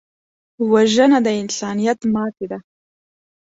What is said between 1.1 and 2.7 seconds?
د انسانیت ماتې ده